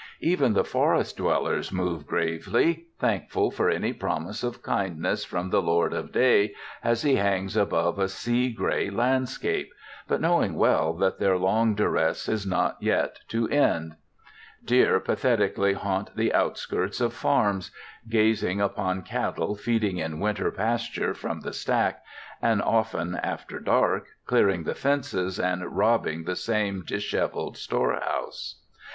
[0.21, 5.93] Even the forest dwellers move gravely, thankful for any promise of kindness from the lord
[5.93, 9.71] of day as he hangs above a sea gray landscape,
[10.07, 13.93] but knowing well that their long duress is not yet to end.
[14.65, 17.69] Deer pathetically haunt the outskirts of farms,
[18.09, 22.01] gazing upon cattle feeding in winter pasture from the stack,
[22.41, 28.61] and often, after dark, clearing the fences and robbing the same disheveled storehouse.